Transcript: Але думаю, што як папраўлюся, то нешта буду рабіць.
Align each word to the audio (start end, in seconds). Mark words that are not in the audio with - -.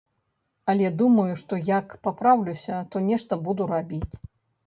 Але 0.71 0.87
думаю, 1.01 1.25
што 1.41 1.59
як 1.67 1.93
папраўлюся, 2.07 2.79
то 2.95 3.01
нешта 3.09 3.39
буду 3.49 3.67
рабіць. 3.73 4.09